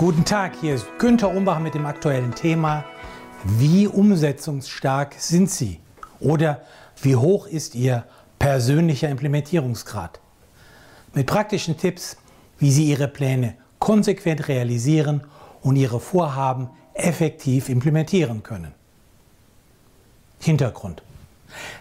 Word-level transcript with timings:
Guten 0.00 0.24
Tag, 0.24 0.54
hier 0.58 0.76
ist 0.76 0.86
Günther 0.98 1.28
Umbach 1.28 1.58
mit 1.58 1.74
dem 1.74 1.84
aktuellen 1.84 2.34
Thema 2.34 2.86
Wie 3.44 3.86
umsetzungsstark 3.86 5.14
sind 5.18 5.50
Sie? 5.50 5.78
Oder 6.20 6.62
wie 7.02 7.16
hoch 7.16 7.46
ist 7.46 7.74
Ihr 7.74 8.06
persönlicher 8.38 9.10
Implementierungsgrad? 9.10 10.18
Mit 11.12 11.26
praktischen 11.26 11.76
Tipps, 11.76 12.16
wie 12.58 12.70
Sie 12.70 12.84
Ihre 12.84 13.08
Pläne 13.08 13.56
konsequent 13.78 14.48
realisieren 14.48 15.20
und 15.60 15.76
Ihre 15.76 16.00
Vorhaben 16.00 16.70
effektiv 16.94 17.68
implementieren 17.68 18.42
können. 18.42 18.72
Hintergrund. 20.38 21.02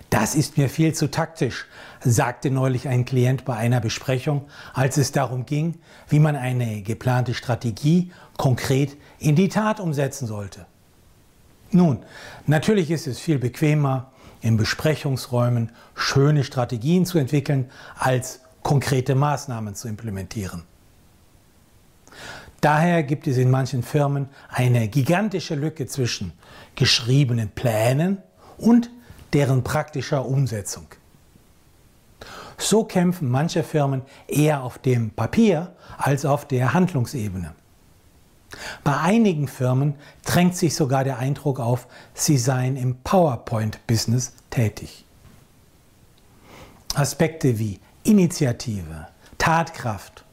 Das 0.09 0.35
ist 0.35 0.57
mir 0.57 0.69
viel 0.69 0.93
zu 0.93 1.09
taktisch, 1.09 1.65
sagte 2.01 2.51
neulich 2.51 2.87
ein 2.87 3.05
Klient 3.05 3.45
bei 3.45 3.55
einer 3.55 3.81
Besprechung, 3.81 4.47
als 4.73 4.97
es 4.97 5.11
darum 5.11 5.45
ging, 5.45 5.79
wie 6.07 6.19
man 6.19 6.35
eine 6.35 6.81
geplante 6.81 7.33
Strategie 7.33 8.11
konkret 8.37 8.97
in 9.19 9.35
die 9.35 9.49
Tat 9.49 9.79
umsetzen 9.79 10.27
sollte. 10.27 10.65
Nun, 11.71 11.99
natürlich 12.47 12.89
ist 12.89 13.07
es 13.07 13.19
viel 13.19 13.37
bequemer, 13.37 14.11
in 14.41 14.57
Besprechungsräumen 14.57 15.71
schöne 15.95 16.43
Strategien 16.43 17.05
zu 17.05 17.17
entwickeln, 17.17 17.69
als 17.97 18.39
konkrete 18.63 19.15
Maßnahmen 19.15 19.75
zu 19.75 19.87
implementieren. 19.87 20.63
Daher 22.61 23.03
gibt 23.03 23.27
es 23.27 23.37
in 23.37 23.49
manchen 23.49 23.83
Firmen 23.83 24.29
eine 24.49 24.87
gigantische 24.89 25.55
Lücke 25.55 25.85
zwischen 25.87 26.33
geschriebenen 26.75 27.49
Plänen 27.49 28.17
und 28.57 28.89
deren 29.33 29.63
praktischer 29.63 30.25
Umsetzung. 30.25 30.87
So 32.57 32.83
kämpfen 32.83 33.29
manche 33.29 33.63
Firmen 33.63 34.01
eher 34.27 34.63
auf 34.63 34.77
dem 34.77 35.11
Papier 35.11 35.73
als 35.97 36.25
auf 36.25 36.45
der 36.45 36.73
Handlungsebene. 36.73 37.53
Bei 38.83 38.97
einigen 38.97 39.47
Firmen 39.47 39.95
drängt 40.25 40.55
sich 40.55 40.75
sogar 40.75 41.03
der 41.03 41.19
Eindruck 41.19 41.59
auf, 41.59 41.87
sie 42.13 42.37
seien 42.37 42.75
im 42.75 42.97
PowerPoint-Business 43.03 44.33
tätig. 44.49 45.05
Aspekte 46.95 47.59
wie 47.59 47.79
Initiative, 48.03 49.07
Tatkraft 49.37 50.25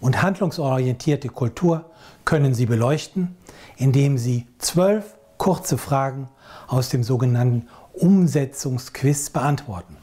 und 0.00 0.22
handlungsorientierte 0.22 1.28
Kultur 1.28 1.90
können 2.24 2.54
Sie 2.54 2.66
beleuchten, 2.66 3.36
indem 3.76 4.18
Sie 4.18 4.46
zwölf 4.58 5.15
kurze 5.46 5.78
Fragen 5.78 6.28
aus 6.66 6.88
dem 6.88 7.04
sogenannten 7.04 7.68
Umsetzungsquiz 7.92 9.30
beantworten. 9.30 9.96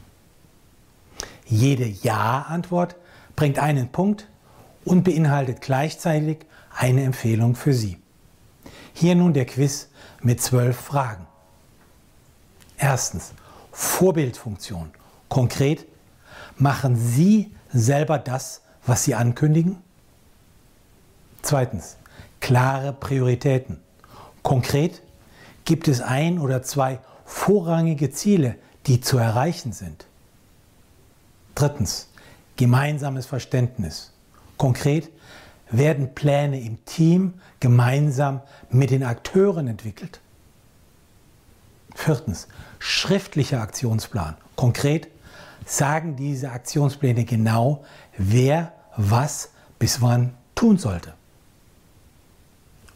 Jede 1.44 1.84
Ja-Antwort 1.84 2.96
bringt 3.36 3.58
einen 3.58 3.92
Punkt 3.92 4.26
und 4.86 5.04
beinhaltet 5.04 5.60
gleichzeitig 5.60 6.46
eine 6.74 7.02
Empfehlung 7.02 7.56
für 7.56 7.74
Sie. 7.74 7.98
Hier 8.94 9.16
nun 9.16 9.34
der 9.34 9.44
Quiz 9.44 9.88
mit 10.22 10.40
zwölf 10.40 10.78
Fragen. 10.80 11.26
Erstens, 12.78 13.34
Vorbildfunktion. 13.70 14.92
Konkret, 15.28 15.84
machen 16.56 16.96
Sie 16.96 17.54
selber 17.70 18.16
das, 18.16 18.62
was 18.86 19.04
Sie 19.04 19.14
ankündigen? 19.14 19.76
Zweitens, 21.42 21.98
klare 22.40 22.94
Prioritäten. 22.94 23.80
Konkret, 24.42 25.02
gibt 25.64 25.88
es 25.88 26.00
ein 26.00 26.38
oder 26.38 26.62
zwei 26.62 27.00
vorrangige 27.24 28.10
Ziele, 28.10 28.56
die 28.86 29.00
zu 29.00 29.18
erreichen 29.18 29.72
sind. 29.72 30.06
Drittens, 31.54 32.08
gemeinsames 32.56 33.26
Verständnis. 33.26 34.12
Konkret 34.56 35.10
werden 35.70 36.14
Pläne 36.14 36.60
im 36.60 36.84
Team 36.84 37.34
gemeinsam 37.60 38.40
mit 38.70 38.90
den 38.90 39.02
Akteuren 39.02 39.68
entwickelt. 39.68 40.20
Viertens, 41.94 42.48
schriftlicher 42.78 43.60
Aktionsplan. 43.60 44.36
Konkret 44.56 45.08
sagen 45.64 46.16
diese 46.16 46.50
Aktionspläne 46.50 47.24
genau, 47.24 47.84
wer 48.16 48.72
was 48.96 49.50
bis 49.78 50.02
wann 50.02 50.34
tun 50.54 50.76
sollte. 50.78 51.14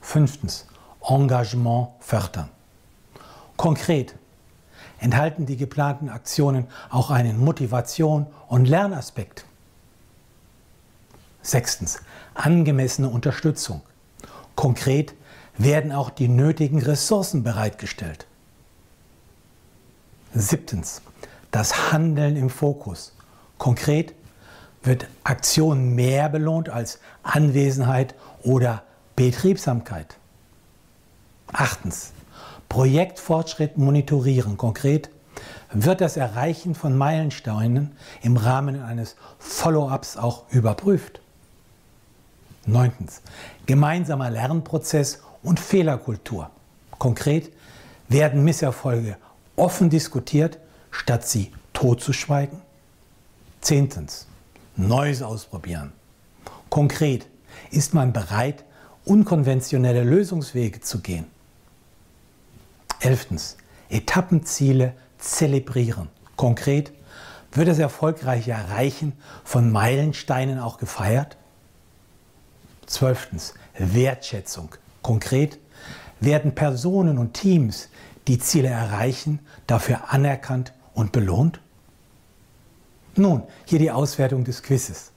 Fünftens, 0.00 0.66
Engagement 1.02 1.88
fördern. 2.00 2.50
Konkret 3.58 4.14
enthalten 5.00 5.44
die 5.44 5.56
geplanten 5.56 6.08
Aktionen 6.08 6.68
auch 6.90 7.10
einen 7.10 7.38
Motivation- 7.44 8.26
und 8.46 8.66
Lernaspekt. 8.66 9.44
Sechstens, 11.42 12.00
angemessene 12.34 13.08
Unterstützung. 13.08 13.82
Konkret 14.54 15.14
werden 15.56 15.90
auch 15.92 16.10
die 16.10 16.28
nötigen 16.28 16.80
Ressourcen 16.80 17.42
bereitgestellt. 17.42 18.26
Siebtens, 20.34 21.02
das 21.50 21.92
Handeln 21.92 22.36
im 22.36 22.50
Fokus. 22.50 23.12
Konkret 23.58 24.14
wird 24.82 25.08
Aktion 25.24 25.96
mehr 25.96 26.28
belohnt 26.28 26.68
als 26.68 27.00
Anwesenheit 27.24 28.14
oder 28.44 28.84
Betriebsamkeit. 29.16 30.16
Achtens, 31.52 32.12
Projektfortschritt 32.68 33.78
monitorieren. 33.78 34.56
Konkret 34.56 35.10
wird 35.72 36.00
das 36.00 36.16
Erreichen 36.16 36.74
von 36.74 36.96
Meilensteinen 36.96 37.92
im 38.22 38.36
Rahmen 38.36 38.82
eines 38.82 39.16
Follow-ups 39.38 40.16
auch 40.16 40.44
überprüft. 40.50 41.20
Neuntens. 42.66 43.22
Gemeinsamer 43.66 44.30
Lernprozess 44.30 45.22
und 45.42 45.60
Fehlerkultur. 45.60 46.50
Konkret 46.98 47.52
werden 48.08 48.44
Misserfolge 48.44 49.16
offen 49.56 49.90
diskutiert, 49.90 50.58
statt 50.90 51.26
sie 51.26 51.52
totzuschweigen. 51.72 52.60
Zehntens. 53.60 54.26
Neues 54.76 55.22
ausprobieren. 55.22 55.92
Konkret 56.68 57.26
ist 57.70 57.94
man 57.94 58.12
bereit, 58.12 58.64
unkonventionelle 59.04 60.04
Lösungswege 60.04 60.80
zu 60.80 61.00
gehen. 61.00 61.26
Elftens, 63.08 63.56
Etappenziele 63.88 64.92
zelebrieren. 65.16 66.10
Konkret, 66.36 66.92
wird 67.52 67.68
das 67.68 67.78
erfolgreiche 67.78 68.50
Erreichen 68.50 69.14
von 69.44 69.72
Meilensteinen 69.72 70.58
auch 70.58 70.76
gefeiert? 70.76 71.38
Zwölftens, 72.84 73.54
Wertschätzung. 73.78 74.74
Konkret, 75.00 75.58
werden 76.20 76.54
Personen 76.54 77.16
und 77.16 77.32
Teams, 77.32 77.88
die 78.26 78.38
Ziele 78.38 78.68
erreichen, 78.68 79.40
dafür 79.66 80.12
anerkannt 80.12 80.74
und 80.92 81.10
belohnt? 81.10 81.60
Nun, 83.16 83.42
hier 83.64 83.78
die 83.78 83.90
Auswertung 83.90 84.44
des 84.44 84.62
Quizzes. 84.62 85.12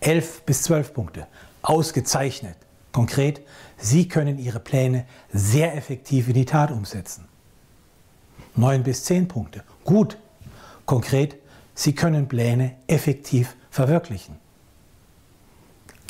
Elf 0.00 0.40
bis 0.44 0.62
zwölf 0.62 0.94
Punkte. 0.94 1.26
Ausgezeichnet. 1.60 2.56
Konkret, 2.92 3.40
Sie 3.78 4.06
können 4.06 4.38
Ihre 4.38 4.60
Pläne 4.60 5.06
sehr 5.32 5.74
effektiv 5.74 6.28
in 6.28 6.34
die 6.34 6.44
Tat 6.44 6.70
umsetzen. 6.70 7.26
Neun 8.54 8.82
bis 8.82 9.04
zehn 9.04 9.28
Punkte. 9.28 9.64
Gut. 9.84 10.18
Konkret, 10.84 11.36
Sie 11.74 11.94
können 11.94 12.28
Pläne 12.28 12.76
effektiv 12.86 13.56
verwirklichen. 13.70 14.36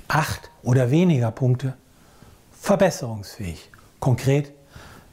Acht 0.08 0.50
oder 0.62 0.90
weniger 0.90 1.30
Punkte. 1.30 1.76
Verbesserungsfähig. 2.60 3.70
Konkret, 4.00 4.52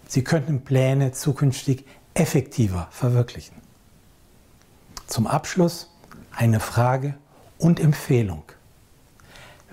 Sie 0.08 0.24
könnten 0.24 0.64
Pläne 0.64 1.12
zukünftig 1.12 1.86
effektiver 2.16 2.88
verwirklichen. 2.90 3.56
Zum 5.06 5.28
Abschluss 5.28 5.92
eine 6.36 6.60
Frage 6.60 7.14
und 7.60 7.80
Empfehlung. 7.80 8.44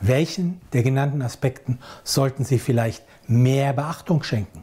Welchen 0.01 0.61
der 0.73 0.83
genannten 0.83 1.23
Aspekten 1.23 1.79
sollten 2.05 2.45
Sie 2.45 2.59
vielleicht 2.59 3.05
mehr 3.27 3.73
Beachtung 3.73 4.23
schenken? 4.23 4.63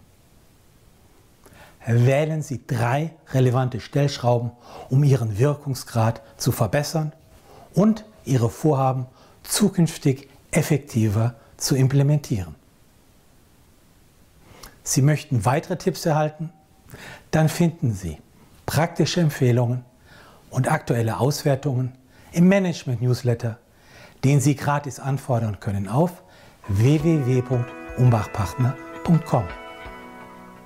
Wählen 1.85 2.41
Sie 2.41 2.62
drei 2.65 3.12
relevante 3.31 3.80
Stellschrauben, 3.80 4.51
um 4.89 5.03
Ihren 5.03 5.38
Wirkungsgrad 5.38 6.21
zu 6.38 6.51
verbessern 6.51 7.12
und 7.74 8.06
Ihre 8.25 8.50
Vorhaben 8.50 9.07
zukünftig 9.44 10.30
effektiver 10.51 11.36
zu 11.57 11.75
implementieren. 11.75 12.56
Sie 14.83 15.01
möchten 15.01 15.45
weitere 15.45 15.77
Tipps 15.77 16.06
erhalten? 16.06 16.51
Dann 17.31 17.50
finden 17.50 17.94
Sie 17.94 18.18
praktische 18.65 19.21
Empfehlungen 19.21 19.83
und 20.50 20.71
aktuelle 20.71 21.19
Auswertungen 21.19 21.94
im 22.31 22.47
Management-Newsletter 22.47 23.57
den 24.23 24.39
Sie 24.39 24.55
gratis 24.55 24.99
anfordern 24.99 25.59
können 25.59 25.87
auf 25.87 26.23
www.umbachpartner.com. 26.67 29.62